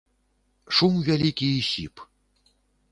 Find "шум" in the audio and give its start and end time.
0.79-0.93